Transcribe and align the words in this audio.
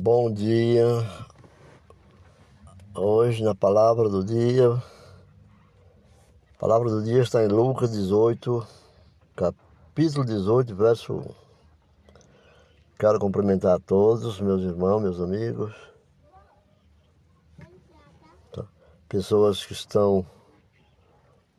Bom 0.00 0.32
dia. 0.32 0.86
Hoje 2.94 3.42
na 3.42 3.52
palavra 3.52 4.08
do 4.08 4.22
dia. 4.22 4.74
A 6.54 6.58
palavra 6.60 6.88
do 6.88 7.02
dia 7.02 7.20
está 7.20 7.42
em 7.42 7.48
Lucas 7.48 7.90
18, 7.90 8.64
capítulo 9.34 10.24
18, 10.24 10.76
verso 10.76 11.14
1. 11.14 11.34
Quero 12.96 13.18
cumprimentar 13.18 13.74
a 13.74 13.80
todos, 13.80 14.40
meus 14.40 14.62
irmãos, 14.62 15.02
meus 15.02 15.20
amigos, 15.20 15.74
tá? 18.52 18.64
pessoas 19.08 19.66
que 19.66 19.72
estão 19.72 20.24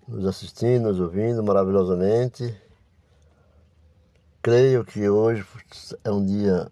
nos 0.08 0.26
assistindo, 0.26 0.88
nos 0.88 1.00
ouvindo 1.02 1.44
maravilhosamente. 1.44 2.58
Creio 4.42 4.86
que 4.86 5.10
hoje 5.10 5.46
é 6.06 6.10
um 6.10 6.26
dia 6.26 6.72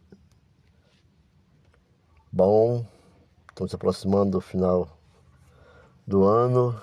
bom. 2.38 2.86
Estamos 3.50 3.74
aproximando 3.74 4.34
do 4.34 4.42
final 4.42 4.88
do 6.06 6.24
ano, 6.24 6.80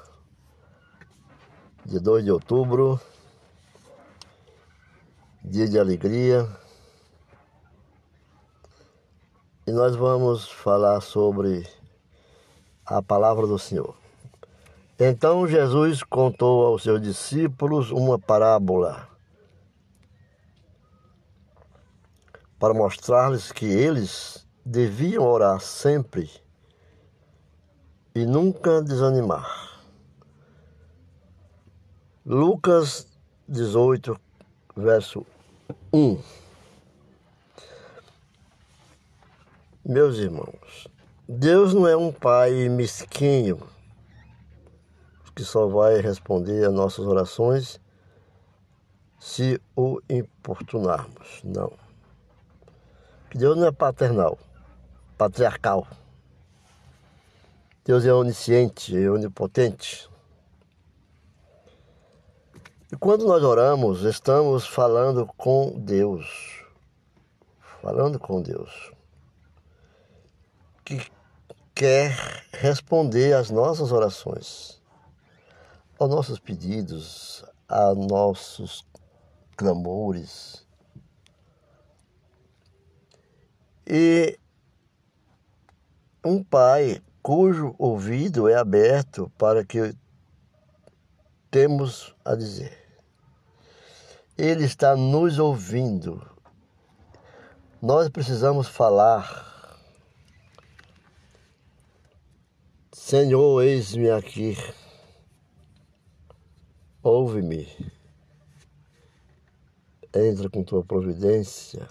dia 1.86 2.00
2 2.00 2.24
de 2.24 2.32
outubro, 2.32 3.00
dia 5.44 5.68
de 5.68 5.78
alegria. 5.78 6.48
E 9.64 9.70
nós 9.70 9.94
vamos 9.94 10.50
falar 10.50 11.00
sobre 11.00 11.64
a 12.84 13.00
palavra 13.00 13.46
do 13.46 13.56
Senhor. 13.56 13.94
Então 14.98 15.46
Jesus 15.46 16.02
contou 16.02 16.66
aos 16.66 16.82
seus 16.82 17.00
discípulos 17.00 17.92
uma 17.92 18.18
parábola 18.18 19.08
para 22.58 22.74
mostrar-lhes 22.74 23.52
que 23.52 23.66
eles 23.66 24.43
deviam 24.64 25.24
orar 25.24 25.60
sempre 25.60 26.30
e 28.14 28.24
nunca 28.24 28.80
desanimar. 28.82 29.82
Lucas 32.24 33.06
18, 33.46 34.18
verso 34.74 35.26
1. 35.92 36.18
Meus 39.84 40.16
irmãos, 40.16 40.88
Deus 41.28 41.74
não 41.74 41.86
é 41.86 41.94
um 41.94 42.10
pai 42.10 42.70
mesquinho 42.70 43.60
que 45.34 45.44
só 45.44 45.66
vai 45.66 46.00
responder 46.00 46.64
a 46.64 46.70
nossas 46.70 47.04
orações 47.04 47.78
se 49.18 49.60
o 49.76 50.00
importunarmos. 50.08 51.42
Não. 51.44 51.70
Deus 53.34 53.56
não 53.58 53.66
é 53.66 53.72
paternal 53.72 54.38
patriarcal. 55.24 55.86
Deus 57.82 58.04
é 58.04 58.12
onisciente, 58.12 58.94
é 58.94 59.10
onipotente. 59.10 60.08
E 62.92 62.96
quando 62.96 63.26
nós 63.26 63.42
oramos, 63.42 64.02
estamos 64.02 64.66
falando 64.66 65.26
com 65.38 65.72
Deus. 65.78 66.62
Falando 67.80 68.18
com 68.18 68.42
Deus. 68.42 68.92
Que 70.84 71.10
quer 71.74 72.14
responder 72.52 73.34
às 73.34 73.50
nossas 73.50 73.92
orações, 73.92 74.80
aos 75.98 76.10
nossos 76.10 76.38
pedidos, 76.38 77.42
a 77.66 77.94
nossos 77.94 78.86
clamores. 79.56 80.66
E 83.86 84.38
um 86.24 86.42
pai 86.42 87.02
cujo 87.22 87.74
ouvido 87.78 88.48
é 88.48 88.54
aberto 88.54 89.30
para 89.36 89.64
que 89.64 89.94
temos 91.50 92.14
a 92.24 92.34
dizer. 92.34 92.76
Ele 94.36 94.64
está 94.64 94.96
nos 94.96 95.38
ouvindo. 95.38 96.26
Nós 97.80 98.08
precisamos 98.08 98.66
falar. 98.66 99.78
Senhor, 102.92 103.62
eis-me 103.62 104.10
aqui. 104.10 104.56
Ouve-me. 107.02 107.68
Entra 110.14 110.48
com 110.48 110.64
tua 110.64 110.82
providência 110.82 111.86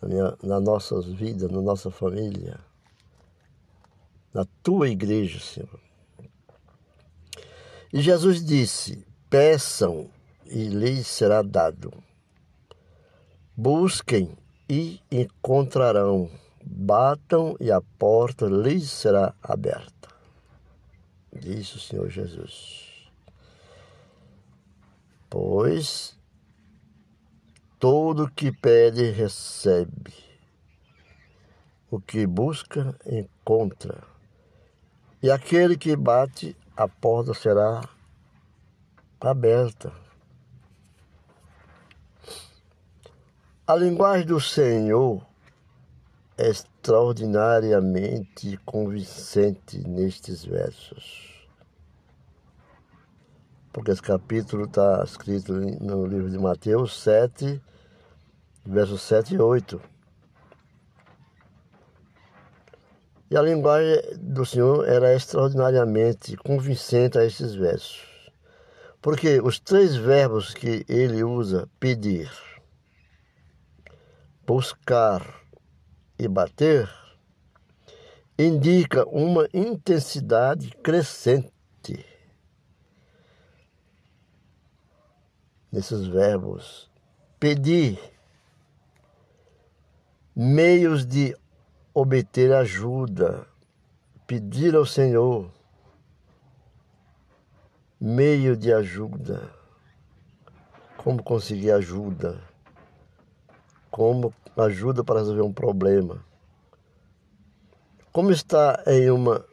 na, 0.00 0.08
minha, 0.08 0.38
nas 0.42 0.62
nossas 0.62 1.06
vidas, 1.06 1.50
na 1.50 1.60
nossa 1.60 1.90
família 1.90 2.67
na 4.32 4.46
tua 4.62 4.88
igreja, 4.88 5.40
Senhor. 5.40 5.80
E 7.92 8.00
Jesus 8.00 8.44
disse: 8.44 9.06
Peçam 9.30 10.10
e 10.46 10.68
lhes 10.68 11.06
será 11.06 11.42
dado. 11.42 11.92
Busquem 13.56 14.36
e 14.68 15.00
encontrarão. 15.10 16.30
Batam 16.62 17.56
e 17.58 17.72
a 17.72 17.80
porta 17.80 18.46
lhes 18.46 18.90
será 18.90 19.34
aberta. 19.42 20.08
Disse 21.32 21.76
o 21.76 21.80
Senhor 21.80 22.10
Jesus. 22.10 23.10
Pois 25.30 26.18
todo 27.78 28.30
que 28.30 28.50
pede 28.50 29.10
recebe, 29.10 30.12
o 31.90 32.00
que 32.00 32.26
busca 32.26 32.98
encontra 33.06 34.02
e 35.22 35.30
aquele 35.30 35.76
que 35.76 35.94
bate, 35.96 36.56
a 36.76 36.86
porta 36.86 37.34
será 37.34 37.80
aberta. 39.20 39.92
A 43.66 43.74
linguagem 43.74 44.26
do 44.26 44.40
Senhor 44.40 45.26
é 46.36 46.48
extraordinariamente 46.48 48.56
convincente 48.64 49.78
nestes 49.86 50.44
versos. 50.44 51.26
Porque 53.72 53.90
esse 53.90 54.00
capítulo 54.00 54.64
está 54.64 55.02
escrito 55.04 55.52
no 55.52 56.06
livro 56.06 56.30
de 56.30 56.38
Mateus 56.38 57.02
7, 57.02 57.60
versos 58.64 59.02
7 59.02 59.34
e 59.34 59.38
8. 59.38 59.97
E 63.30 63.36
a 63.36 63.42
linguagem 63.42 64.00
do 64.16 64.46
Senhor 64.46 64.88
era 64.88 65.14
extraordinariamente 65.14 66.36
convincente 66.36 67.18
a 67.18 67.24
esses 67.24 67.54
versos. 67.54 68.02
Porque 69.02 69.40
os 69.40 69.60
três 69.60 69.94
verbos 69.94 70.54
que 70.54 70.84
ele 70.88 71.22
usa, 71.22 71.68
pedir, 71.78 72.30
buscar 74.46 75.22
e 76.18 76.26
bater, 76.26 76.88
indica 78.38 79.06
uma 79.08 79.46
intensidade 79.52 80.70
crescente 80.82 81.52
nesses 85.70 86.06
verbos. 86.06 86.90
Pedir 87.38 88.00
meios 90.34 91.04
de 91.04 91.36
obter 92.00 92.52
ajuda, 92.52 93.44
pedir 94.24 94.76
ao 94.76 94.86
Senhor 94.86 95.50
meio 98.00 98.56
de 98.56 98.72
ajuda, 98.72 99.50
como 100.96 101.20
conseguir 101.24 101.72
ajuda, 101.72 102.40
como 103.90 104.32
ajuda 104.56 105.02
para 105.02 105.18
resolver 105.18 105.42
um 105.42 105.52
problema. 105.52 106.24
Como 108.12 108.30
está 108.30 108.80
em 108.86 109.10
uma 109.10 109.44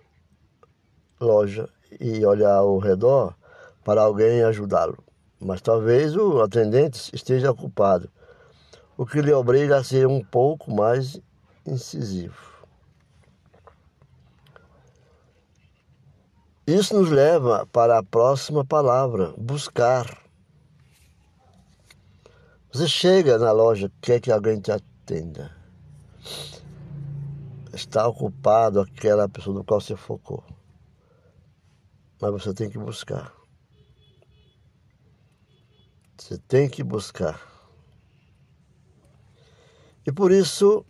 loja 1.19 1.67
e 1.99 2.23
olhar 2.23 2.57
ao 2.57 2.77
redor 2.77 3.35
para 3.83 4.03
alguém 4.03 4.43
ajudá-lo, 4.43 5.03
mas 5.39 5.61
talvez 5.61 6.15
o 6.15 6.41
atendente 6.43 7.09
esteja 7.11 7.49
ocupado, 7.49 8.07
o 8.95 9.03
que 9.03 9.19
lhe 9.19 9.33
obriga 9.33 9.77
a 9.77 9.83
ser 9.83 10.05
um 10.05 10.23
pouco 10.23 10.71
mais 10.71 11.19
incisivo. 11.65 12.55
Isso 16.67 16.99
nos 16.99 17.11
leva 17.11 17.67
para 17.67 17.99
a 17.99 18.03
próxima 18.03 18.65
palavra, 18.65 19.33
buscar. 19.37 20.23
Você 22.71 22.87
chega 22.87 23.37
na 23.37 23.51
loja, 23.51 23.91
quer 24.01 24.19
que 24.19 24.31
alguém 24.31 24.59
te 24.59 24.71
atenda. 24.71 25.55
Está 27.71 28.07
ocupado 28.07 28.81
aquela 28.81 29.29
pessoa 29.29 29.55
no 29.55 29.63
qual 29.63 29.79
você 29.79 29.95
focou. 29.95 30.43
Mas 32.19 32.31
você 32.31 32.53
tem 32.53 32.69
que 32.69 32.79
buscar. 32.79 33.31
Você 36.17 36.37
tem 36.39 36.67
que 36.67 36.83
buscar. 36.83 37.39
E 40.07 40.11
por 40.11 40.31
isso 40.31 40.83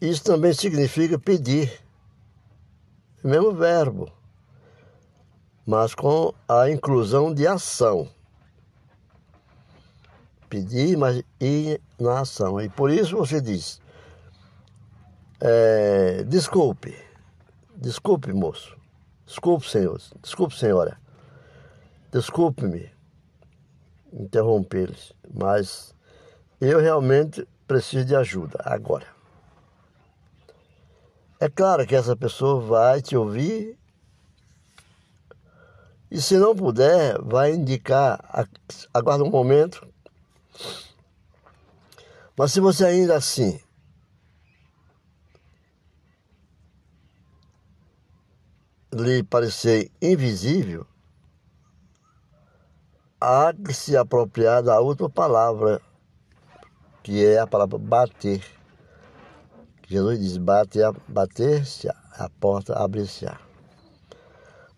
Isso 0.00 0.22
também 0.24 0.52
significa 0.52 1.18
pedir. 1.18 1.80
O 3.24 3.28
mesmo 3.28 3.52
verbo, 3.52 4.12
mas 5.66 5.94
com 5.94 6.32
a 6.46 6.70
inclusão 6.70 7.32
de 7.32 7.46
ação. 7.46 8.08
Pedir, 10.48 10.96
mas 10.96 11.24
ir 11.40 11.80
na 11.98 12.20
ação. 12.20 12.60
E 12.60 12.68
por 12.68 12.90
isso 12.90 13.16
você 13.16 13.40
diz: 13.40 13.80
é, 15.40 16.22
desculpe, 16.24 16.94
desculpe, 17.74 18.32
moço, 18.32 18.76
desculpe, 19.26 19.68
senhor, 19.68 20.00
desculpe, 20.22 20.54
senhora, 20.54 21.00
desculpe-me 22.12 22.90
interrompê-los, 24.12 25.12
mas 25.34 25.94
eu 26.60 26.78
realmente 26.80 27.46
preciso 27.66 28.04
de 28.04 28.14
ajuda 28.14 28.58
agora. 28.64 29.15
É 31.38 31.48
claro 31.50 31.86
que 31.86 31.94
essa 31.94 32.16
pessoa 32.16 32.60
vai 32.60 33.02
te 33.02 33.14
ouvir 33.14 33.78
e 36.10 36.20
se 36.22 36.38
não 36.38 36.54
puder, 36.54 37.20
vai 37.20 37.52
indicar, 37.52 38.18
aguarda 38.94 39.24
um 39.24 39.30
momento. 39.30 39.86
Mas 42.38 42.52
se 42.52 42.60
você 42.60 42.86
ainda 42.86 43.16
assim 43.16 43.60
lhe 48.92 49.22
parecer 49.22 49.90
invisível, 50.00 50.86
há 53.20 53.52
que 53.52 53.74
se 53.74 53.94
apropriar 53.94 54.62
da 54.62 54.80
outra 54.80 55.10
palavra, 55.10 55.82
que 57.02 57.24
é 57.24 57.38
a 57.38 57.46
palavra 57.46 57.78
bater. 57.78 58.55
Jesus 59.86 60.18
diz: 60.18 60.36
bater, 60.36 60.92
bater-se, 61.06 61.88
a 61.88 62.28
porta 62.40 62.74
abrir-se-á. 62.74 63.38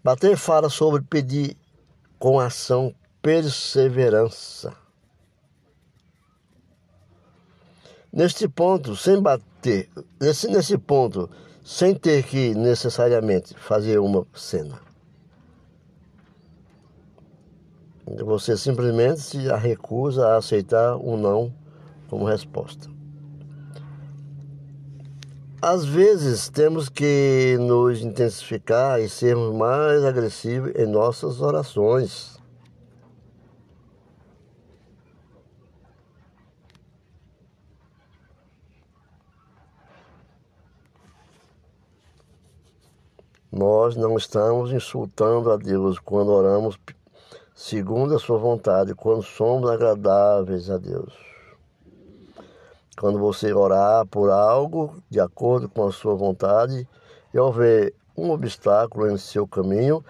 Bater 0.05 0.37
fala 0.37 0.69
sobre 0.69 1.03
pedir 1.03 1.57
com 2.19 2.39
ação 2.39 2.95
perseverança. 3.23 4.75
Neste 8.13 8.49
ponto, 8.49 8.97
sem 8.97 9.21
bater, 9.21 9.89
nesse, 10.21 10.49
nesse 10.49 10.77
ponto, 10.77 11.31
sem 11.65 11.95
ter 11.95 12.25
que 12.25 12.55
necessariamente 12.55 13.55
fazer 13.55 13.99
uma 13.99 14.27
cena. 14.35 14.81
Você 18.25 18.57
simplesmente 18.57 19.21
se 19.21 19.39
recusa 19.57 20.29
a 20.29 20.37
aceitar 20.39 20.97
um 20.97 21.17
não 21.17 21.53
como 22.09 22.25
resposta. 22.25 22.98
Às 25.61 25.85
vezes 25.85 26.49
temos 26.49 26.89
que 26.89 27.57
nos 27.59 28.01
intensificar 28.01 29.01
e 29.01 29.09
sermos 29.09 29.53
mais 29.57 30.05
agressivos 30.05 30.73
em 30.77 30.87
nossas 30.87 31.41
orações. 31.41 32.39
Nós 43.51 43.97
não 43.97 44.17
estamos 44.17 44.73
insultando 44.73 45.51
a 45.51 45.57
Deus 45.57 45.99
quando 45.99 46.29
oramos 46.29 46.79
segundo 47.53 48.15
a 48.15 48.21
sua 48.21 48.39
vontade, 48.39 48.95
quando 48.95 49.25
somos 49.25 49.69
agradáveis 49.69 50.71
a 50.71 50.79
Deus. 50.79 51.28
Quando 52.99 53.19
você 53.19 53.53
orar 53.53 54.07
por 54.07 54.31
algo 54.31 55.03
de 55.09 55.21
acordo 55.21 55.69
com 55.69 55.87
a 55.87 55.93
sua 55.93 56.15
vontade 56.15 56.89
e 57.33 57.39
houver 57.39 57.95
um 58.17 58.31
obstáculo 58.31 59.11
em 59.11 59.17
seu 59.17 59.47
caminho, 59.47 60.05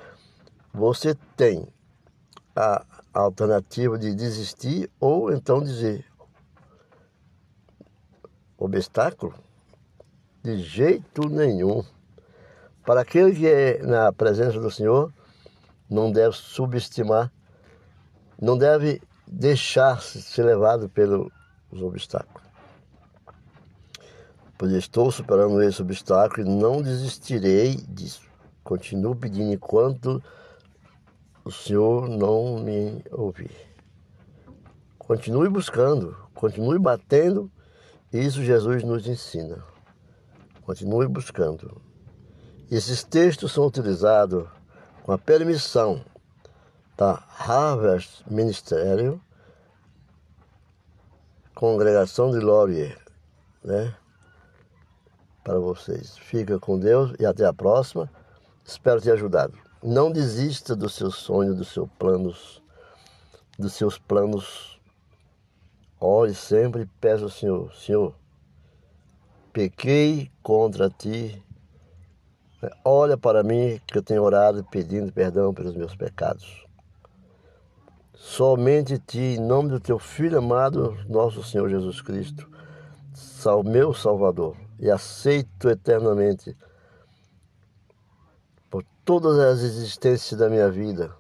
você 0.73 1.15
tem 1.37 1.67
a 2.57 2.85
alternativa 3.13 3.99
de 3.99 4.15
desistir 4.15 4.91
ou 4.99 5.33
então 5.33 5.63
dizer: 5.63 6.05
obstáculo? 8.57 9.35
De 10.43 10.59
jeito 10.63 11.29
nenhum. 11.29 11.85
Para 12.87 13.03
aquele 13.03 13.35
que 13.35 13.47
é 13.47 13.83
na 13.83 14.13
presença 14.13 14.59
do 14.59 14.71
Senhor, 14.71 15.13
não 15.91 16.11
deve 16.11 16.35
subestimar 16.35 17.31
não 18.41 18.57
deve 18.57 19.03
deixar-se 19.27 20.23
ser 20.23 20.45
levado 20.45 20.89
pelos 20.89 21.33
obstáculos. 21.73 22.48
Pois 24.59 24.73
estou 24.73 25.13
superando 25.13 25.63
esse 25.63 25.81
obstáculo 25.81 26.45
e 26.45 26.51
não 26.51 26.83
desistirei 26.83 27.77
disso. 27.77 28.29
Continuo 28.65 29.15
pedindo 29.15 29.53
enquanto 29.53 30.21
o 31.45 31.53
Senhor 31.53 32.09
não 32.09 32.59
me 32.59 33.05
ouvir. 33.13 33.53
Continue 34.99 35.49
buscando, 35.49 36.17
continue 36.35 36.79
batendo, 36.79 37.49
isso 38.13 38.43
Jesus 38.43 38.83
nos 38.83 39.07
ensina. 39.07 39.65
Continue 40.63 41.07
buscando. 41.07 41.81
Esses 42.69 43.05
textos 43.05 43.53
são 43.53 43.65
utilizados 43.65 44.47
com 45.05 45.13
a 45.13 45.19
permissão 45.19 46.05
da 46.97 47.23
Harvest 47.39 48.25
Ministério, 48.29 49.21
Congregação 51.55 52.33
de 52.33 52.41
Laurier, 52.41 52.99
né? 53.65 53.97
Para 55.49 55.61
vocês. 55.61 56.19
Fica 56.19 56.59
com 56.59 56.79
Deus 56.79 57.15
e 57.19 57.25
até 57.25 57.47
a 57.47 57.55
próxima. 57.55 58.13
Espero 58.63 59.01
ter 59.01 59.13
ajudado. 59.13 59.57
Não 59.83 60.13
desista 60.13 60.77
dos 60.77 60.95
seus 60.95 61.15
sonhos, 61.15 61.57
dos 61.57 61.69
seus 61.69 61.89
planos, 61.99 62.63
dos 63.59 63.73
seus 63.73 63.97
planos. 63.97 64.79
Ore 65.99 66.35
sempre 66.35 66.83
e 66.83 66.87
peça 67.01 67.25
ao 67.25 67.31
Senhor, 67.31 67.75
Senhor, 67.75 68.15
pequei 69.51 70.31
contra 70.43 70.91
ti. 70.91 71.43
Olha 72.85 73.17
para 73.17 73.43
mim 73.43 73.81
que 73.87 73.97
eu 73.97 74.03
tenho 74.03 74.23
orado 74.23 74.63
pedindo 74.71 75.11
perdão 75.11 75.55
pelos 75.55 75.75
meus 75.75 75.97
pecados. 75.97 76.67
Somente 78.13 78.99
ti, 78.99 79.37
em 79.39 79.41
nome 79.41 79.71
do 79.71 79.81
teu 79.81 79.99
Filho 79.99 80.37
amado, 80.37 80.95
nosso 81.09 81.43
Senhor 81.43 81.71
Jesus 81.71 82.03
Cristo, 82.03 82.47
meu 83.65 83.95
Salvador, 83.95 84.55
e 84.79 84.91
aceito 84.91 85.69
eternamente 85.69 86.57
por 88.71 88.85
todas 89.05 89.39
as 89.39 89.61
existências 89.61 90.39
da 90.39 90.49
minha 90.49 90.71
vida, 90.71 91.15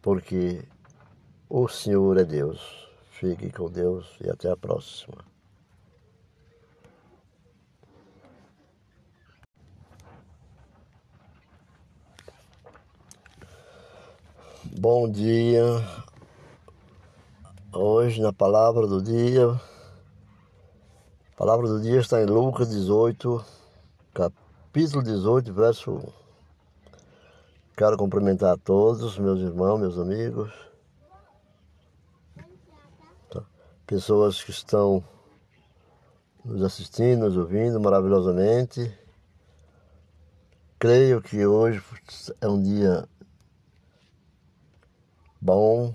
porque 0.00 0.64
o 1.48 1.68
Senhor 1.68 2.18
é 2.18 2.24
Deus. 2.24 2.88
Fique 3.10 3.50
com 3.50 3.70
Deus 3.70 4.16
e 4.20 4.28
até 4.28 4.50
a 4.50 4.56
próxima. 4.56 5.24
Bom 14.64 15.08
dia. 15.08 15.62
Hoje 17.72 18.20
na 18.20 18.32
palavra 18.32 18.86
do 18.86 19.00
dia. 19.00 19.71
A 21.32 21.38
palavra 21.38 21.66
do 21.66 21.80
dia 21.80 21.98
está 21.98 22.20
em 22.20 22.26
Lucas 22.26 22.68
18, 22.68 23.44
capítulo 24.12 25.02
18, 25.02 25.52
verso 25.52 25.92
1. 25.92 26.12
Quero 27.76 27.96
cumprimentar 27.96 28.54
a 28.54 28.56
todos, 28.58 29.18
meus 29.18 29.40
irmãos, 29.40 29.80
meus 29.80 29.98
amigos, 29.98 30.52
tá? 33.30 33.42
pessoas 33.86 34.44
que 34.44 34.50
estão 34.50 35.02
nos 36.44 36.62
assistindo, 36.62 37.24
nos 37.24 37.36
ouvindo 37.36 37.80
maravilhosamente. 37.80 38.92
Creio 40.78 41.22
que 41.22 41.46
hoje 41.46 41.82
é 42.40 42.46
um 42.46 42.62
dia 42.62 43.08
Bom, 45.40 45.92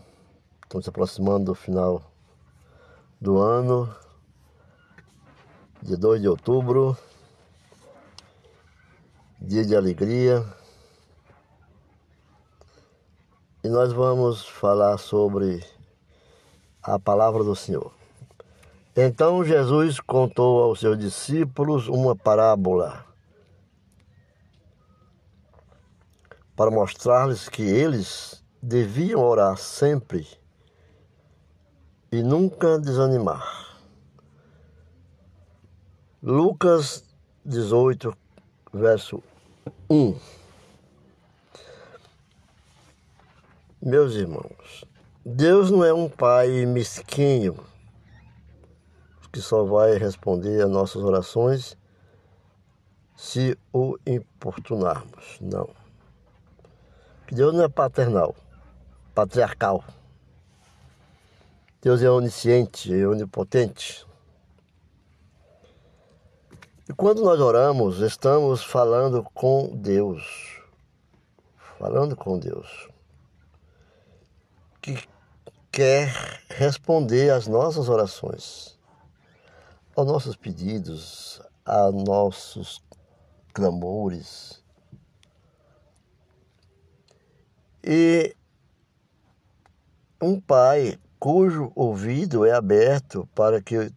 estamos 0.64 0.84
se 0.84 0.90
aproximando 0.90 1.46
do 1.46 1.56
final 1.56 2.12
do 3.22 3.38
ano, 3.38 3.96
dia 5.82 5.96
2 5.96 6.22
de 6.22 6.28
outubro, 6.28 6.98
dia 9.40 9.64
de 9.66 9.76
alegria. 9.76 10.44
E 13.64 13.70
nós 13.70 13.92
vamos 13.94 14.46
falar 14.46 14.98
sobre 14.98 15.64
a 16.82 16.98
palavra 16.98 17.44
do 17.44 17.56
Senhor. 17.56 17.92
Então 18.96 19.44
Jesus 19.44 20.00
contou 20.00 20.64
aos 20.64 20.80
seus 20.80 20.98
discípulos 20.98 21.88
uma 21.88 22.16
parábola 22.16 23.06
para 26.56 26.72
mostrar-lhes 26.72 27.48
que 27.48 27.62
eles 27.62 28.44
deviam 28.62 29.22
orar 29.22 29.58
sempre 29.58 30.28
e 32.12 32.24
nunca 32.24 32.80
desanimar. 32.80 33.67
Lucas 36.24 37.04
18, 37.46 38.12
verso 38.74 39.22
1. 39.88 40.18
Meus 43.80 44.16
irmãos, 44.16 44.84
Deus 45.24 45.70
não 45.70 45.86
é 45.86 45.94
um 45.94 46.10
pai 46.10 46.66
mesquinho 46.66 47.56
que 49.32 49.40
só 49.40 49.64
vai 49.64 49.96
responder 50.00 50.64
a 50.64 50.68
nossas 50.68 51.04
orações 51.04 51.78
se 53.16 53.56
o 53.72 53.96
importunarmos. 54.04 55.38
Não. 55.40 55.70
Deus 57.32 57.54
não 57.54 57.64
é 57.64 57.70
paternal, 57.70 58.36
patriarcal. 59.14 59.84
Deus 61.80 62.02
é 62.02 62.10
onisciente, 62.10 62.92
é 62.92 63.08
onipotente. 63.08 64.07
E 66.90 66.94
quando 66.94 67.22
nós 67.22 67.40
oramos, 67.42 68.00
estamos 68.00 68.64
falando 68.64 69.22
com 69.34 69.76
Deus. 69.76 70.62
Falando 71.78 72.16
com 72.16 72.40
Deus. 72.40 72.88
Que 74.82 74.98
quer 75.70 76.08
responder 76.50 77.30
às 77.32 77.46
nossas 77.46 77.90
orações, 77.90 78.80
aos 79.96 80.08
nossos 80.08 80.38
pedidos, 80.38 81.42
a 81.66 81.92
nossos 81.92 82.82
clamores. 83.54 84.64
E 87.84 88.34
um 90.22 90.40
pai 90.40 90.98
cujo 91.20 91.70
ouvido 91.76 92.46
é 92.46 92.54
aberto 92.54 93.28
para 93.36 93.62
que 93.62 93.92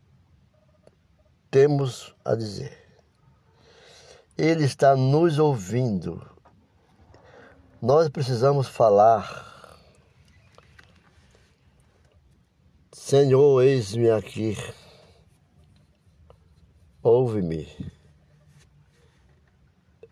temos 1.50 2.14
a 2.24 2.34
dizer. 2.34 2.76
Ele 4.38 4.64
está 4.64 4.96
nos 4.96 5.38
ouvindo. 5.38 6.24
Nós 7.82 8.08
precisamos 8.08 8.68
falar. 8.68 9.48
Senhor, 12.92 13.62
eis-me 13.62 14.10
aqui. 14.10 14.56
Ouve-me. 17.02 17.66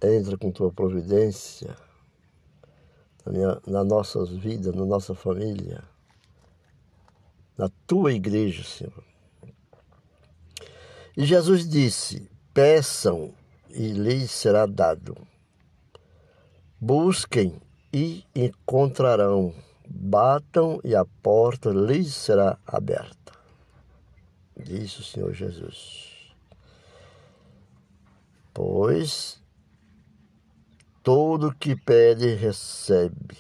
Entra 0.03 0.37
com 0.37 0.51
tua 0.51 0.73
providência 0.73 1.77
na, 3.25 3.33
minha, 3.33 3.61
nas 3.67 3.87
nossas 3.87 4.31
vidas, 4.31 4.75
na 4.75 4.85
nossa 4.85 5.15
família, 5.15 5.83
na 7.57 7.69
tua 7.87 8.13
igreja, 8.13 8.63
Senhor. 8.65 9.05
E 11.19 11.27
Jesus 11.27 11.69
disse: 11.69 12.31
Peçam 12.55 13.35
e 13.69 13.89
lhes 13.89 14.31
será 14.31 14.67
dado. 14.67 15.17
Busquem 16.81 17.61
e 17.93 18.25
encontrarão. 18.33 19.53
Batam 19.85 20.79
e 20.85 20.95
a 20.95 21.05
porta 21.05 21.71
lhes 21.71 22.15
será 22.15 22.57
aberta. 22.65 23.33
Disse 24.57 25.01
o 25.01 25.05
Senhor 25.05 25.33
Jesus. 25.35 26.33
Pois 28.55 29.43
todo 31.03 31.53
que 31.53 31.75
pede 31.75 32.33
recebe, 32.37 33.39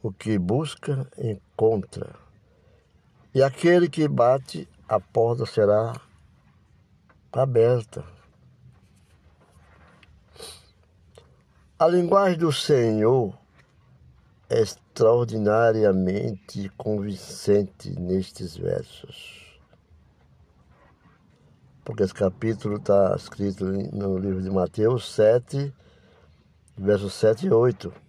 o 0.00 0.12
que 0.12 0.38
busca 0.38 1.10
encontra, 1.18 2.14
e 3.34 3.42
aquele 3.42 3.88
que 3.88 4.06
bate, 4.06 4.68
a 4.88 5.00
porta 5.00 5.44
será 5.44 6.00
aberta. 7.32 8.04
A 11.78 11.86
linguagem 11.88 12.38
do 12.38 12.52
Senhor 12.52 13.36
é 14.48 14.60
extraordinariamente 14.60 16.68
convincente 16.76 17.90
nestes 17.98 18.56
versos. 18.56 19.58
Porque 21.84 22.04
esse 22.04 22.14
capítulo 22.14 22.76
está 22.76 23.16
escrito 23.16 23.64
no 23.64 24.16
livro 24.18 24.40
de 24.40 24.50
Mateus 24.50 25.12
7, 25.12 25.74
versos 26.76 27.12
7 27.14 27.46
e 27.46 27.50
8. 27.50 28.05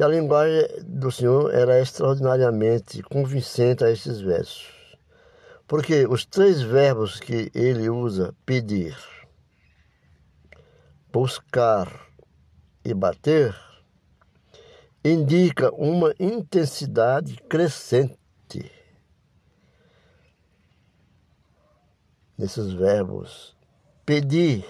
E 0.00 0.02
a 0.02 0.08
linguagem 0.08 0.66
do 0.82 1.12
Senhor 1.12 1.52
era 1.52 1.78
extraordinariamente 1.78 3.02
convincente 3.02 3.84
a 3.84 3.90
esses 3.90 4.18
versos. 4.18 4.96
Porque 5.68 6.06
os 6.06 6.24
três 6.24 6.62
verbos 6.62 7.20
que 7.20 7.50
ele 7.54 7.90
usa, 7.90 8.34
pedir, 8.46 8.96
buscar 11.12 11.86
e 12.82 12.94
bater 12.94 13.54
indica 15.04 15.70
uma 15.74 16.14
intensidade 16.18 17.36
crescente 17.46 18.16
nesses 22.38 22.72
verbos. 22.72 23.54
Pedir 24.06 24.64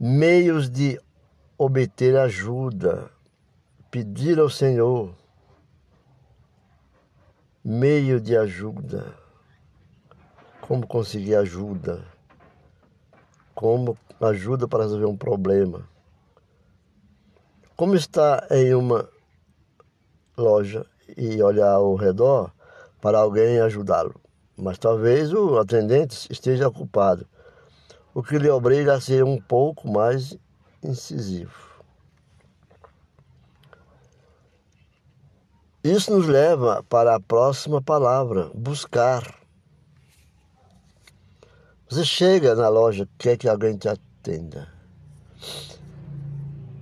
meios 0.00 0.68
de 0.68 0.98
obter 1.58 2.16
ajuda, 2.16 3.10
pedir 3.90 4.38
ao 4.38 4.48
Senhor 4.48 5.12
meio 7.64 8.20
de 8.20 8.36
ajuda, 8.36 9.12
como 10.60 10.86
conseguir 10.86 11.34
ajuda? 11.34 12.04
Como 13.56 13.98
ajuda 14.20 14.68
para 14.68 14.84
resolver 14.84 15.06
um 15.06 15.16
problema. 15.16 15.88
Como 17.74 17.96
está 17.96 18.46
em 18.52 18.72
uma 18.74 19.08
loja 20.36 20.86
e 21.16 21.42
olhar 21.42 21.72
ao 21.72 21.96
redor 21.96 22.52
para 23.00 23.18
alguém 23.18 23.58
ajudá-lo, 23.58 24.14
mas 24.56 24.78
talvez 24.78 25.32
o 25.32 25.58
atendente 25.58 26.30
esteja 26.30 26.68
ocupado, 26.68 27.26
o 28.14 28.22
que 28.22 28.38
lhe 28.38 28.48
obriga 28.48 28.94
a 28.94 29.00
ser 29.00 29.24
um 29.24 29.40
pouco 29.40 29.90
mais 29.90 30.38
incisivo. 30.82 31.68
Isso 35.82 36.12
nos 36.14 36.26
leva 36.26 36.82
para 36.82 37.14
a 37.14 37.20
próxima 37.20 37.80
palavra, 37.80 38.50
buscar. 38.54 39.38
Você 41.88 42.04
chega 42.04 42.54
na 42.54 42.68
loja, 42.68 43.08
quer 43.16 43.36
que 43.38 43.48
alguém 43.48 43.76
te 43.76 43.88
atenda. 43.88 44.72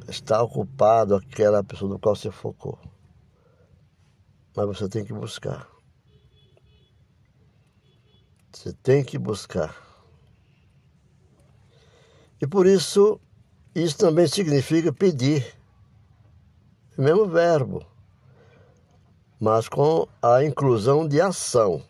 Está 0.09 0.43
ocupado 0.43 1.15
aquela 1.15 1.63
pessoa 1.63 1.91
do 1.91 1.99
qual 1.99 2.17
você 2.17 2.31
focou. 2.31 2.79
Mas 4.57 4.67
você 4.67 4.89
tem 4.89 5.05
que 5.05 5.13
buscar. 5.13 5.69
Você 8.53 8.73
tem 8.73 9.05
que 9.05 9.19
buscar. 9.19 9.77
E 12.41 12.47
por 12.47 12.67
isso, 12.67 13.21
isso 13.77 13.99
também 13.99 14.27
significa 14.27 14.91
pedir. 14.91 15.55
O 16.97 17.03
mesmo 17.03 17.27
verbo, 17.27 17.85
mas 19.39 19.69
com 19.69 20.09
a 20.23 20.43
inclusão 20.43 21.07
de 21.07 21.21
ação 21.21 21.83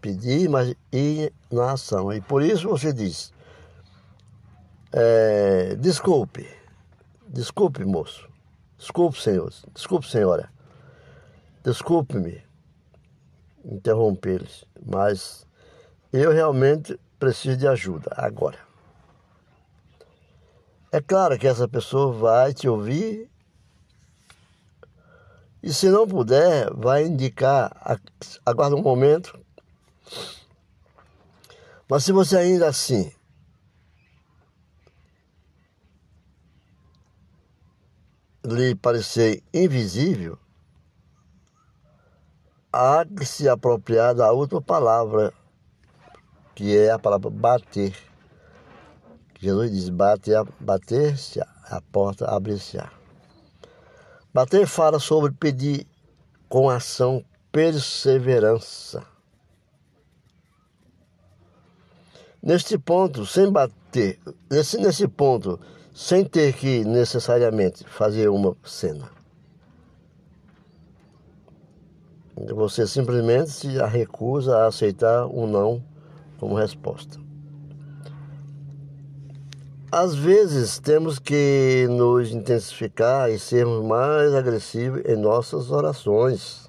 pedir, 0.00 0.50
mas 0.50 0.74
ir 0.92 1.32
na 1.50 1.72
ação. 1.72 2.12
E 2.12 2.20
por 2.20 2.42
isso 2.42 2.68
você 2.68 2.92
diz: 2.92 3.32
é, 4.92 5.76
desculpe, 5.76 6.46
desculpe, 7.28 7.84
moço, 7.84 8.28
desculpe, 8.76 9.22
senhor, 9.22 9.52
desculpe, 9.72 10.06
senhora, 10.10 10.50
desculpe-me 11.62 12.42
interrompê-los, 13.64 14.64
mas 14.84 15.46
eu 16.12 16.32
realmente 16.32 16.98
preciso 17.20 17.56
de 17.56 17.68
ajuda 17.68 18.10
agora. 18.16 18.73
É 20.94 21.00
claro 21.00 21.36
que 21.36 21.48
essa 21.48 21.66
pessoa 21.66 22.12
vai 22.12 22.54
te 22.54 22.68
ouvir 22.68 23.28
e 25.60 25.72
se 25.72 25.88
não 25.88 26.06
puder, 26.06 26.72
vai 26.72 27.04
indicar, 27.06 27.98
aguarda 28.46 28.76
um 28.76 28.80
momento, 28.80 29.36
mas 31.90 32.04
se 32.04 32.12
você 32.12 32.36
ainda 32.36 32.68
assim 32.68 33.12
lhe 38.44 38.76
parecer 38.76 39.42
invisível, 39.52 40.38
há 42.72 43.04
que 43.04 43.26
se 43.26 43.48
apropriar 43.48 44.14
da 44.14 44.30
última 44.30 44.62
palavra, 44.62 45.34
que 46.54 46.78
é 46.78 46.92
a 46.92 47.00
palavra 47.00 47.30
bater. 47.30 48.13
Jesus 49.44 49.70
diz: 49.70 49.88
bater, 49.90 50.42
bater-se, 50.58 51.38
a 51.38 51.82
porta 51.92 52.24
abrir-se-á. 52.24 52.90
Bater 54.32 54.66
fala 54.66 54.98
sobre 54.98 55.32
pedir 55.32 55.86
com 56.48 56.70
ação 56.70 57.22
perseverança. 57.52 59.06
Neste 62.42 62.78
ponto, 62.78 63.26
sem 63.26 63.52
bater, 63.52 64.18
nesse, 64.50 64.78
nesse 64.78 65.06
ponto, 65.06 65.60
sem 65.94 66.24
ter 66.24 66.54
que 66.54 66.82
necessariamente 66.82 67.84
fazer 67.84 68.28
uma 68.28 68.56
cena. 68.64 69.10
Você 72.34 72.86
simplesmente 72.86 73.50
se 73.50 73.68
recusa 73.86 74.56
a 74.56 74.66
aceitar 74.68 75.26
um 75.26 75.46
não 75.46 75.84
como 76.38 76.54
resposta. 76.54 77.23
Às 79.96 80.16
vezes 80.16 80.80
temos 80.80 81.20
que 81.20 81.86
nos 81.88 82.32
intensificar 82.32 83.30
e 83.30 83.38
sermos 83.38 83.86
mais 83.86 84.34
agressivos 84.34 85.00
em 85.04 85.14
nossas 85.14 85.70
orações. 85.70 86.68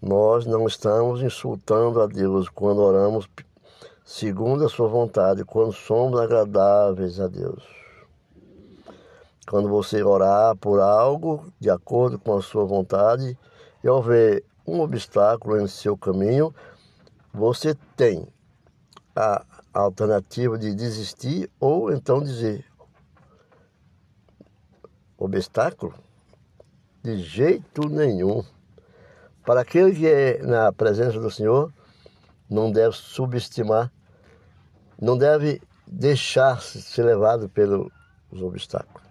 Nós 0.00 0.46
não 0.46 0.68
estamos 0.68 1.20
insultando 1.20 2.00
a 2.00 2.06
Deus 2.06 2.48
quando 2.48 2.78
oramos 2.78 3.28
segundo 4.04 4.64
a 4.64 4.68
sua 4.68 4.86
vontade, 4.86 5.44
quando 5.44 5.72
somos 5.72 6.20
agradáveis 6.20 7.18
a 7.18 7.26
Deus. 7.26 7.83
Quando 9.46 9.68
você 9.68 10.02
orar 10.02 10.56
por 10.56 10.80
algo 10.80 11.52
de 11.60 11.68
acordo 11.68 12.18
com 12.18 12.36
a 12.36 12.42
sua 12.42 12.64
vontade 12.64 13.38
e 13.82 13.88
houver 13.88 14.42
um 14.66 14.80
obstáculo 14.80 15.60
em 15.60 15.66
seu 15.66 15.96
caminho, 15.96 16.54
você 17.32 17.74
tem 17.96 18.26
a 19.14 19.44
alternativa 19.72 20.56
de 20.56 20.74
desistir 20.74 21.50
ou 21.60 21.92
então 21.92 22.22
dizer: 22.22 22.64
obstáculo? 25.18 25.94
De 27.02 27.18
jeito 27.18 27.88
nenhum. 27.88 28.42
Para 29.44 29.60
aquele 29.60 29.94
que 29.94 30.06
é 30.06 30.42
na 30.42 30.72
presença 30.72 31.20
do 31.20 31.30
Senhor, 31.30 31.70
não 32.48 32.72
deve 32.72 32.96
subestimar, 32.96 33.92
não 34.98 35.18
deve 35.18 35.60
deixar-se 35.86 36.80
ser 36.80 37.02
levado 37.02 37.46
pelos 37.50 37.90
obstáculos. 38.32 39.03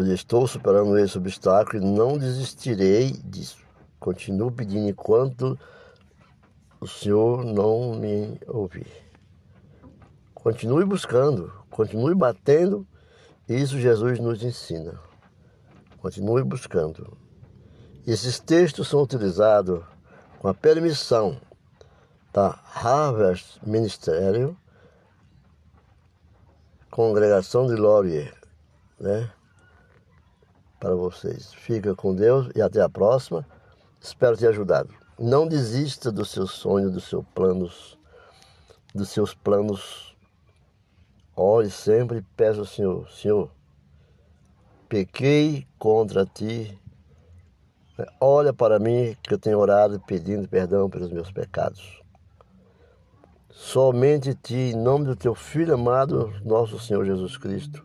Pois 0.00 0.08
estou 0.08 0.46
superando 0.46 0.98
esse 0.98 1.18
obstáculo 1.18 1.82
e 1.82 1.86
não 1.86 2.16
desistirei 2.16 3.10
disso. 3.22 3.58
Continuo 3.98 4.50
pedindo 4.50 4.88
enquanto 4.88 5.58
o 6.80 6.88
Senhor 6.88 7.44
não 7.44 7.96
me 7.96 8.40
ouvir. 8.46 8.86
Continue 10.32 10.86
buscando, 10.86 11.52
continue 11.68 12.14
batendo, 12.14 12.88
isso 13.46 13.78
Jesus 13.78 14.18
nos 14.18 14.42
ensina. 14.42 14.98
Continue 15.98 16.44
buscando. 16.44 17.14
Esses 18.06 18.40
textos 18.40 18.88
são 18.88 19.02
utilizados 19.02 19.84
com 20.38 20.48
a 20.48 20.54
permissão 20.54 21.38
da 22.32 22.58
Harvest 22.74 23.60
Ministério, 23.66 24.56
Congregação 26.90 27.66
de 27.66 27.76
Laurier, 27.76 28.34
né? 28.98 29.30
Para 30.80 30.96
vocês. 30.96 31.52
Fica 31.54 31.94
com 31.94 32.14
Deus 32.14 32.48
e 32.56 32.60
até 32.60 32.80
a 32.80 32.88
próxima. 32.88 33.46
Espero 34.00 34.36
ter 34.36 34.48
ajudado. 34.48 34.92
Não 35.18 35.46
desista 35.46 36.10
dos 36.10 36.30
seus 36.30 36.52
sonhos, 36.52 36.92
dos 36.92 37.04
seus 37.04 37.24
planos, 37.34 37.98
dos 38.92 39.10
seus 39.10 39.34
planos. 39.34 40.16
Ore 41.36 41.70
sempre 41.70 42.18
e 42.18 42.22
peça 42.22 42.58
ao 42.58 42.66
Senhor, 42.66 43.08
Senhor, 43.10 43.50
pequei 44.88 45.66
contra 45.78 46.26
ti 46.26 46.80
Olha 48.20 48.52
para 48.52 48.78
mim 48.78 49.16
que 49.22 49.34
eu 49.34 49.38
tenho 49.38 49.58
orado 49.58 50.00
pedindo 50.00 50.48
perdão 50.48 50.88
pelos 50.88 51.10
meus 51.10 51.30
pecados. 51.30 52.00
Somente 53.50 54.34
ti, 54.34 54.54
em 54.54 54.76
nome 54.76 55.04
do 55.04 55.16
teu 55.16 55.34
Filho 55.34 55.74
amado, 55.74 56.32
nosso 56.44 56.78
Senhor 56.78 57.04
Jesus 57.04 57.36
Cristo, 57.36 57.84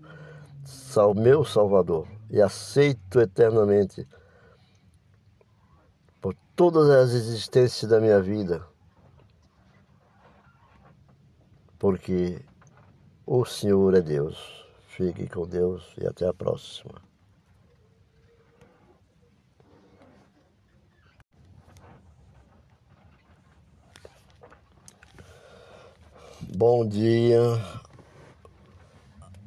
meu 1.16 1.44
Salvador, 1.44 2.08
e 2.30 2.42
aceito 2.42 3.20
eternamente 3.20 4.08
por 6.22 6.36
todas 6.56 6.90
as 6.90 7.12
existências 7.12 7.90
da 7.90 8.00
minha 8.00 8.22
vida, 8.22 8.68
porque 11.78 12.44
o 13.26 13.46
Senhor 13.46 13.94
é 13.96 14.02
Deus. 14.02 14.66
Fique 14.88 15.28
com 15.28 15.46
Deus 15.46 15.94
e 15.98 16.08
até 16.08 16.28
a 16.28 16.34
próxima. 16.34 17.06
Bom 26.56 26.88
dia. 26.88 27.42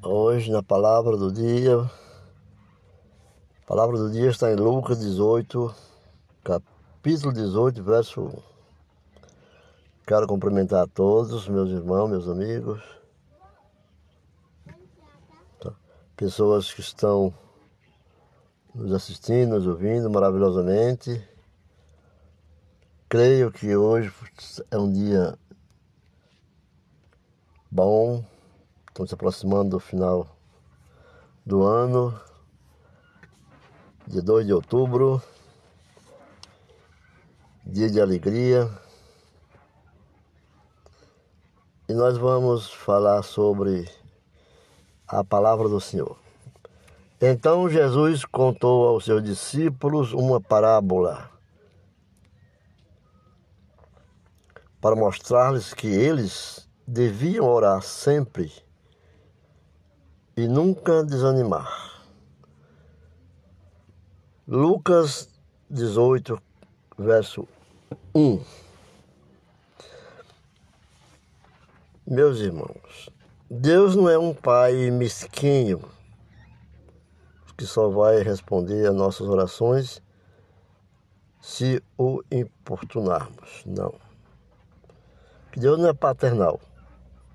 Hoje 0.02 0.50
na 0.50 0.62
palavra 0.62 1.16
do 1.16 1.32
dia. 1.32 1.90
Palavra 3.68 3.98
do 3.98 4.10
dia 4.10 4.30
está 4.30 4.50
em 4.50 4.56
Lucas 4.56 4.98
18, 4.98 5.74
capítulo 6.42 7.34
18, 7.34 7.82
verso 7.82 8.22
1. 8.22 8.42
Quero 10.06 10.26
cumprimentar 10.26 10.84
a 10.84 10.86
todos, 10.86 11.46
meus 11.46 11.68
irmãos, 11.68 12.08
meus 12.08 12.26
amigos, 12.26 12.82
tá? 15.60 15.74
pessoas 16.16 16.72
que 16.72 16.80
estão 16.80 17.30
nos 18.74 18.90
assistindo, 18.90 19.56
nos 19.56 19.66
ouvindo 19.66 20.08
maravilhosamente. 20.08 21.22
Creio 23.06 23.52
que 23.52 23.76
hoje 23.76 24.10
é 24.70 24.78
um 24.78 24.90
dia 24.90 25.38
Bom, 27.70 28.24
estamos 28.88 29.10
se 29.10 29.14
aproximando 29.14 29.72
do 29.72 29.78
final 29.78 30.26
do 31.44 31.64
ano, 31.64 32.18
dia 34.08 34.22
2 34.22 34.46
de 34.46 34.54
outubro, 34.54 35.22
dia 37.62 37.90
de 37.90 38.00
alegria. 38.00 38.66
E 41.86 41.92
nós 41.92 42.16
vamos 42.16 42.72
falar 42.72 43.22
sobre 43.22 43.86
a 45.06 45.22
palavra 45.22 45.68
do 45.68 45.78
Senhor. 45.78 46.16
Então 47.20 47.68
Jesus 47.68 48.24
contou 48.24 48.88
aos 48.88 49.04
seus 49.04 49.22
discípulos 49.22 50.14
uma 50.14 50.40
parábola 50.40 51.30
para 54.80 54.96
mostrar-lhes 54.96 55.74
que 55.74 55.86
eles 55.86 56.66
deviam 56.86 57.44
orar 57.44 57.82
sempre 57.82 58.50
e 60.34 60.48
nunca 60.48 61.04
desanimar. 61.04 61.97
Lucas 64.50 65.28
18, 65.68 66.40
verso 66.96 67.46
1. 68.14 68.42
Meus 72.06 72.38
irmãos, 72.38 73.10
Deus 73.50 73.94
não 73.94 74.08
é 74.08 74.18
um 74.18 74.32
pai 74.32 74.90
mesquinho 74.90 75.82
que 77.58 77.66
só 77.66 77.90
vai 77.90 78.22
responder 78.22 78.86
a 78.86 78.90
nossas 78.90 79.28
orações 79.28 80.00
se 81.42 81.82
o 81.98 82.22
importunarmos. 82.32 83.62
Não. 83.66 83.94
Deus 85.54 85.78
não 85.78 85.90
é 85.90 85.92
paternal 85.92 86.58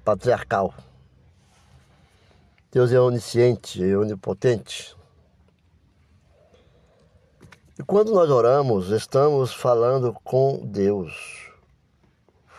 patriarcal. 0.04 0.74
Deus 2.72 2.92
é 2.92 3.00
onisciente, 3.00 3.84
é 3.84 3.96
onipotente. 3.96 4.96
E 7.78 7.82
quando 7.82 8.14
nós 8.14 8.30
oramos, 8.30 8.90
estamos 8.90 9.52
falando 9.52 10.14
com 10.24 10.60
Deus. 10.64 11.52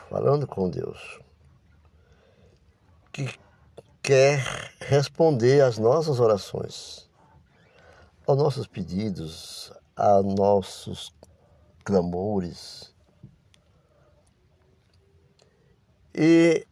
Falando 0.08 0.44
com 0.44 0.68
Deus. 0.68 1.20
Que 3.12 3.32
quer 4.02 4.44
responder 4.80 5.62
às 5.62 5.78
nossas 5.78 6.18
orações, 6.18 7.08
aos 8.26 8.36
nossos 8.36 8.66
pedidos, 8.66 9.72
a 9.96 10.20
nossos 10.20 11.14
clamores. 11.84 12.92
E 16.12 16.66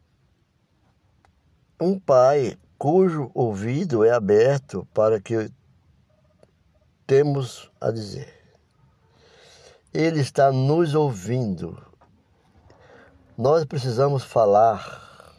um 1.81 1.96
pai 1.96 2.59
cujo 2.76 3.31
ouvido 3.35 4.05
é 4.05 4.11
aberto 4.11 4.85
para 4.92 5.20
que 5.20 5.48
temos 7.12 7.70
a 7.79 7.90
dizer. 7.90 8.27
Ele 9.92 10.20
está 10.20 10.51
nos 10.51 10.94
ouvindo. 10.94 11.79
Nós 13.37 13.66
precisamos 13.66 14.25
falar. 14.25 15.37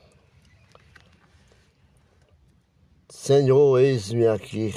Senhor, 3.10 3.80
eis-me 3.80 4.28
aqui. 4.28 4.72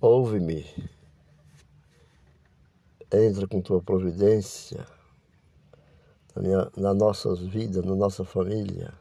Ouve-me. 0.00 0.64
Entra 3.12 3.48
com 3.48 3.60
tua 3.60 3.82
providência 3.82 4.86
na, 6.32 6.42
minha, 6.42 6.70
nas 6.76 6.96
nossas 6.96 7.40
vidas, 7.40 7.84
na 7.84 7.96
nossa 7.96 8.24
família, 8.24 8.94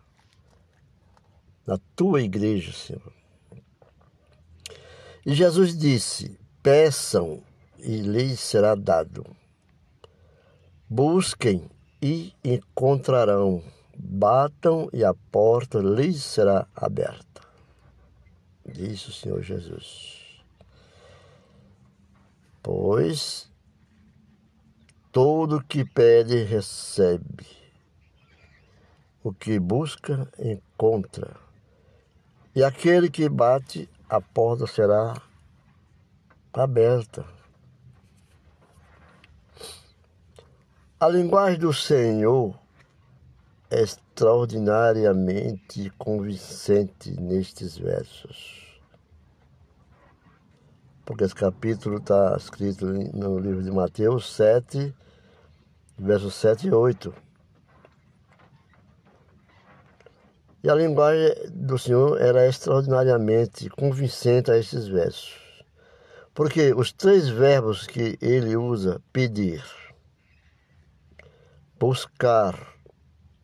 na 1.64 1.78
tua 1.96 2.24
igreja, 2.24 2.74
Senhor. 2.74 3.23
E 5.26 5.34
Jesus 5.34 5.78
disse: 5.78 6.38
Peçam 6.62 7.42
e 7.80 7.98
lhes 7.98 8.40
será 8.40 8.76
dado. 8.76 9.26
Busquem 10.90 11.70
e 12.02 12.34
encontrarão. 12.44 13.64
Batam 13.96 14.90
e 14.92 15.04
a 15.04 15.14
porta 15.14 15.80
lhes 15.80 16.24
será 16.24 16.68
aberta. 16.76 17.42
Disse 18.66 19.10
o 19.10 19.14
Senhor 19.14 19.42
Jesus. 19.42 20.42
Pois 22.62 23.52
todo 25.14 25.64
que 25.64 25.86
pede 25.86 26.44
recebe, 26.44 27.46
o 29.24 29.32
que 29.32 29.60
busca 29.60 30.28
encontra, 30.40 31.36
e 32.56 32.64
aquele 32.64 33.12
que 33.12 33.30
bate, 33.30 33.88
a 34.10 34.22
porta 34.22 34.68
será 34.68 35.22
aberta. 36.54 37.26
A 41.00 41.08
linguagem 41.10 41.60
do 41.60 41.74
Senhor 41.74 42.56
é 43.70 43.82
extraordinariamente 43.82 45.90
convincente 45.98 47.12
nestes 47.20 47.78
versos. 47.78 48.64
Porque 51.06 51.26
esse 51.26 51.36
capítulo 51.36 51.98
está 51.98 52.38
escrito 52.38 52.86
no 52.86 53.38
livro 53.38 53.62
de 53.62 53.72
Mateus 53.72 54.34
7, 54.34 54.96
versos 55.98 56.34
7 56.36 56.68
e 56.68 56.72
8. 56.72 57.14
E 60.64 60.70
a 60.70 60.76
linguagem 60.76 61.36
do 61.52 61.78
Senhor 61.78 62.22
era 62.22 62.48
extraordinariamente 62.48 63.70
convincente 63.70 64.50
a 64.50 64.58
esses 64.58 64.88
versos. 64.88 65.38
Porque 66.34 66.74
os 66.74 66.94
três 66.94 67.28
verbos 67.28 67.86
que 67.86 68.18
ele 68.22 68.56
usa, 68.56 69.02
pedir, 69.12 69.62
buscar 71.78 72.58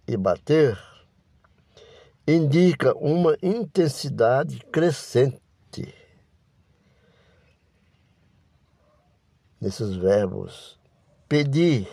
e 0.08 0.16
bater, 0.16 0.80
indica 2.26 2.96
uma 2.98 3.38
intensidade 3.44 4.60
crescente 4.72 5.94
nesses 9.60 9.94
verbos. 9.96 10.80
Pedir 11.28 11.88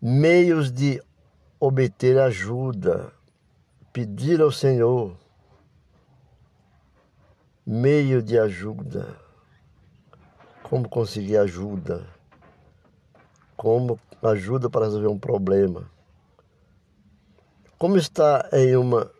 meios 0.00 0.72
de 0.72 1.00
obter 1.66 2.16
ajuda, 2.18 3.12
pedir 3.92 4.40
ao 4.40 4.52
Senhor 4.52 5.16
meio 7.66 8.22
de 8.22 8.38
ajuda, 8.38 9.16
como 10.62 10.88
conseguir 10.88 11.38
ajuda? 11.38 12.06
Como 13.56 13.98
ajuda 14.22 14.70
para 14.70 14.84
resolver 14.84 15.08
um 15.08 15.18
problema. 15.18 15.90
Como 17.76 17.96
está 17.96 18.48
em 18.52 18.76
uma 18.76 19.10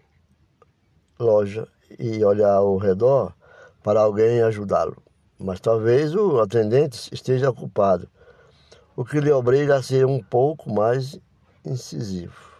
loja 1.18 1.66
e 1.98 2.24
olhar 2.24 2.54
ao 2.54 2.76
redor 2.76 3.35
para 3.82 4.00
alguém 4.00 4.40
ajudá-lo, 4.42 5.02
mas 5.37 5.59
talvez 5.59 6.14
o 6.14 6.40
atendente 6.40 7.12
esteja 7.12 7.50
ocupado, 7.50 8.09
o 8.94 9.04
que 9.04 9.20
lhe 9.20 9.32
obriga 9.32 9.76
a 9.76 9.82
ser 9.82 10.06
um 10.06 10.22
pouco 10.22 10.72
mais 10.72 11.18
incisivo. 11.66 12.57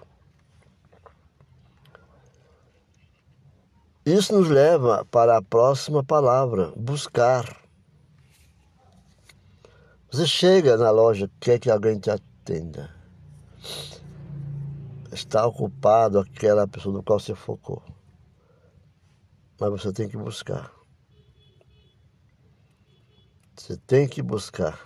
Isso 4.05 4.39
nos 4.39 4.49
leva 4.49 5.05
para 5.07 5.37
a 5.37 5.43
próxima 5.43 6.05
palavra, 6.05 6.73
buscar. 6.77 7.61
Você 10.11 10.27
chega 10.27 10.77
na 10.77 10.91
loja, 10.91 11.29
quer 11.41 11.59
que 11.59 11.69
alguém 11.69 11.99
te 11.99 12.11
atenda. 12.11 12.95
Está 15.11 15.45
ocupado 15.45 16.21
aquela 16.21 16.69
pessoa 16.69 16.95
do 16.95 17.03
qual 17.03 17.19
você 17.19 17.35
focou. 17.35 17.83
Mas 19.59 19.71
você 19.71 19.93
tem 19.93 20.09
que 20.09 20.17
buscar. 20.17 20.73
Você 23.57 23.77
tem 23.77 24.07
que 24.07 24.23
buscar. 24.23 24.79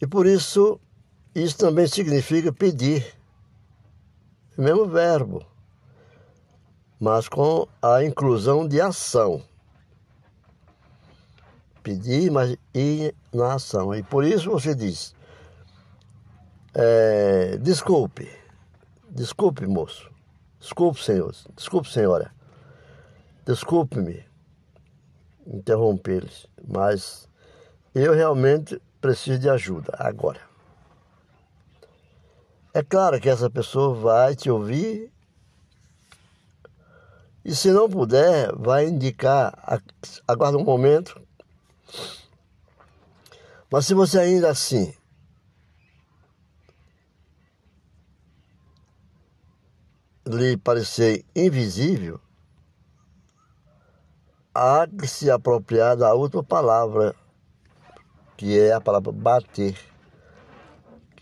E 0.00 0.06
por 0.06 0.26
isso, 0.26 0.80
isso 1.34 1.56
também 1.56 1.86
significa 1.86 2.52
pedir. 2.52 3.04
O 4.56 4.62
mesmo 4.62 4.86
verbo, 4.86 5.46
mas 7.00 7.28
com 7.28 7.66
a 7.80 8.04
inclusão 8.04 8.68
de 8.68 8.80
ação 8.80 9.42
pedir, 11.82 12.30
mas 12.30 12.56
ir 12.74 13.14
na 13.32 13.54
ação. 13.54 13.94
E 13.94 14.02
por 14.02 14.24
isso 14.24 14.50
você 14.50 14.74
diz: 14.74 15.14
é, 16.74 17.56
desculpe, 17.58 18.30
desculpe, 19.10 19.66
moço, 19.66 20.10
desculpe, 20.60 21.02
senhor, 21.02 21.34
desculpe, 21.56 21.90
senhora, 21.90 22.32
desculpe-me 23.44 24.24
interrompê-los, 25.46 26.46
mas 26.66 27.28
eu 27.94 28.14
realmente 28.14 28.80
preciso 29.00 29.38
de 29.38 29.50
ajuda 29.50 29.94
agora. 29.98 30.51
É 32.74 32.82
claro 32.82 33.20
que 33.20 33.28
essa 33.28 33.50
pessoa 33.50 33.94
vai 33.94 34.34
te 34.34 34.50
ouvir 34.50 35.12
e 37.44 37.54
se 37.54 37.70
não 37.70 37.90
puder, 37.90 38.54
vai 38.56 38.86
indicar, 38.86 39.52
aguarda 40.26 40.56
um 40.56 40.64
momento, 40.64 41.20
mas 43.70 43.84
se 43.84 43.92
você 43.92 44.18
ainda 44.20 44.48
assim 44.48 44.94
lhe 50.24 50.56
parecer 50.56 51.24
invisível, 51.34 52.20
há 54.54 54.86
que 54.86 55.06
se 55.06 55.30
apropriar 55.30 55.96
da 55.96 56.14
outra 56.14 56.42
palavra, 56.42 57.14
que 58.36 58.58
é 58.58 58.72
a 58.72 58.80
palavra 58.80 59.12
bater. 59.12 59.91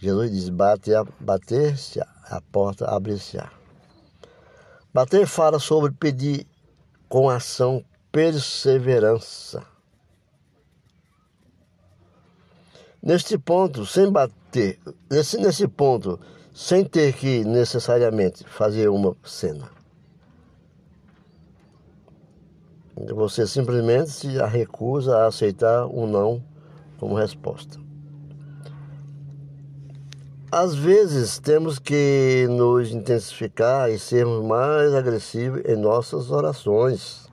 Jesus 0.00 0.30
diz: 0.30 0.48
bater, 0.48 1.04
bater-se, 1.20 2.00
a 2.00 2.40
porta 2.50 2.86
abre-se-á. 2.86 3.50
Bater 4.94 5.26
fala 5.26 5.58
sobre 5.58 5.92
pedir 5.92 6.46
com 7.06 7.28
ação 7.28 7.84
perseverança. 8.10 9.62
Neste 13.02 13.36
ponto, 13.36 13.84
sem 13.84 14.10
bater, 14.10 14.78
nesse, 15.10 15.36
nesse 15.36 15.68
ponto, 15.68 16.18
sem 16.54 16.82
ter 16.82 17.12
que 17.12 17.44
necessariamente 17.44 18.42
fazer 18.44 18.88
uma 18.88 19.14
cena. 19.22 19.70
Você 23.14 23.46
simplesmente 23.46 24.10
se 24.10 24.28
recusa 24.46 25.18
a 25.18 25.26
aceitar 25.26 25.86
um 25.86 26.06
não 26.06 26.42
como 26.98 27.14
resposta. 27.14 27.89
Às 30.52 30.74
vezes 30.74 31.38
temos 31.38 31.78
que 31.78 32.44
nos 32.50 32.90
intensificar 32.90 33.88
e 33.88 33.96
sermos 34.00 34.44
mais 34.44 34.92
agressivos 34.92 35.62
em 35.64 35.76
nossas 35.76 36.32
orações. 36.32 37.30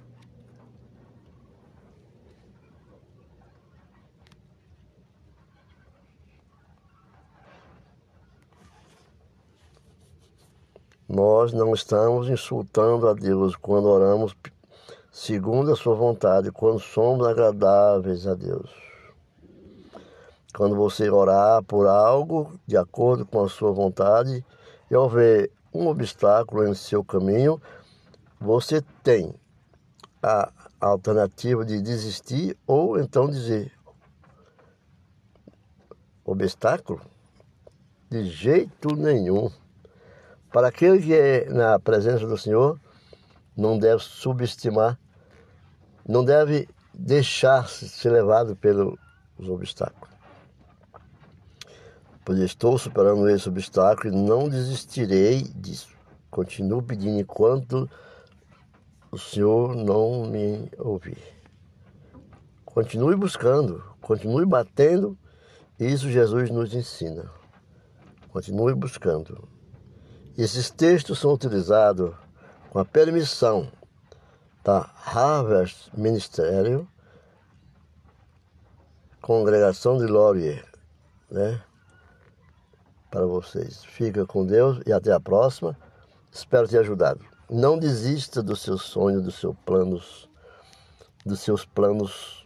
Nós 11.10 11.51
não 11.53 11.73
estamos 11.73 12.30
insultando 12.30 13.08
a 13.10 13.15
Deus 13.15 13.56
quando 13.56 13.86
oramos 13.86 14.36
segundo 15.12 15.71
a 15.71 15.75
sua 15.75 15.95
vontade, 15.95 16.51
quando 16.51 16.80
somos 16.80 17.25
agradáveis 17.25 18.27
a 18.27 18.36
Deus. 18.36 18.87
Quando 20.58 20.76
você 20.76 21.08
orar 21.08 21.62
por 21.62 21.86
algo 21.86 22.60
de 22.65 22.76
acordo 22.76 23.24
com 23.28 23.46
a 23.46 23.48
sua 23.48 23.72
vontade 23.72 24.43
e 24.89 24.96
houver 24.96 25.52
um 25.72 25.86
obstáculo 25.86 26.67
em 26.67 26.74
seu 26.74 27.04
caminho, 27.04 27.62
você 28.39 28.82
tem 29.04 29.36
a 30.20 30.52
alternativa 30.82 31.63
de 31.63 31.80
desistir 31.80 32.58
ou 32.65 33.00
então 33.00 33.30
dizer: 33.30 33.72
obstáculo? 36.26 37.02
De 38.10 38.24
jeito 38.24 38.96
nenhum. 38.96 39.52
Para 40.52 40.70
aquele 40.70 41.00
que 41.00 41.13
é 41.13 41.48
na 41.52 41.78
presença 41.78 42.26
do 42.26 42.36
Senhor, 42.36 42.80
não 43.56 43.78
deve 43.78 44.02
subestimar, 44.02 44.98
não 46.04 46.26
deve 46.26 46.67
deixar-se 46.96 47.88
ser 47.88 48.10
levado 48.10 48.56
pelos 48.56 48.98
obstáculos. 49.48 50.16
Pois 52.28 52.40
estou 52.40 52.78
superando 52.78 53.30
esse 53.30 53.48
obstáculo 53.48 54.13
e 54.13 54.18
não 54.18 54.50
desistirei 54.50 55.44
disso. 55.44 55.96
Continuo 56.30 56.84
pedindo 56.84 57.22
enquanto 57.22 57.90
o 59.10 59.18
Senhor 59.18 59.74
não 59.74 60.26
me 60.26 60.70
ouvir. 60.78 61.18
Continue 62.66 63.16
buscando, 63.16 63.82
continue 64.02 64.46
batendo, 64.46 65.18
isso 65.80 66.12
Jesus 66.12 66.50
nos 66.50 66.74
ensina. 66.74 67.32
Continue 68.28 68.74
buscando. 68.74 69.48
Esses 70.38 70.70
textos 70.70 71.20
são 71.20 71.32
utilizados 71.32 72.13
com 72.70 72.78
a 72.78 72.84
permissão 72.84 73.72
da 74.66 74.92
Harvest 75.06 75.90
Ministério, 75.98 76.86
Congregação 79.22 79.98
de 79.98 80.08
Laurier, 80.08 80.66
né? 81.32 81.63
Para 83.10 83.26
vocês. 83.26 83.84
Fica 83.86 84.26
com 84.26 84.46
Deus 84.46 84.80
e 84.86 84.91
até 84.91 85.12
a 85.12 85.20
próxima. 85.20 85.78
Espero 86.32 86.67
ter 86.67 86.80
ajudado. 86.80 87.24
Não 87.50 87.80
desista 87.80 88.43
dos 88.43 88.62
seus 88.62 88.84
sonhos, 88.84 89.24
dos 89.24 89.36
seus 89.36 89.56
planos, 89.65 90.30
dos 91.26 91.39
seus 91.39 91.65
planos. 91.65 92.46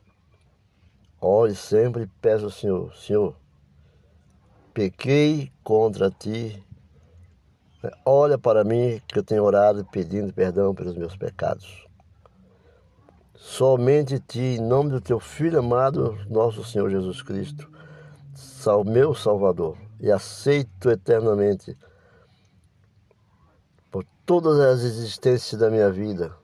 Ore 1.19 1.55
sempre 1.55 2.03
e 2.03 2.07
peça 2.07 2.45
ao 2.45 2.49
Senhor, 2.49 2.95
Senhor, 2.95 3.35
pequei 4.73 5.51
contra 5.63 6.09
ti. 6.09 6.63
Olha 8.05 8.37
para 8.37 8.63
mim 8.63 8.99
que 9.07 9.19
eu 9.19 9.23
tenho 9.23 9.43
orado 9.43 9.85
pedindo 9.91 10.33
perdão 10.33 10.73
pelos 10.73 10.95
meus 10.95 11.15
pecados. 11.15 11.85
Somente 13.35 14.19
ti, 14.19 14.39
em 14.39 14.61
nome 14.61 14.91
do 14.91 15.01
teu 15.01 15.19
Filho 15.19 15.59
amado, 15.59 16.17
nosso 16.29 16.63
Senhor 16.63 16.89
Jesus 16.89 17.21
Cristo, 17.21 17.69
meu 18.85 19.13
Salvador, 19.15 19.77
e 20.01 20.11
aceito 20.11 20.89
eternamente 20.89 21.77
por 23.91 24.03
todas 24.25 24.59
as 24.59 24.81
existências 24.81 25.61
da 25.61 25.69
minha 25.69 25.91
vida, 25.91 26.35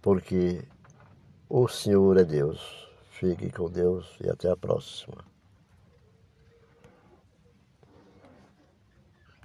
porque 0.00 0.64
o 1.48 1.66
Senhor 1.66 2.16
é 2.18 2.24
Deus. 2.24 2.88
Fique 3.10 3.50
com 3.50 3.68
Deus 3.68 4.16
e 4.20 4.30
até 4.30 4.48
a 4.50 4.56
próxima. 4.56 5.33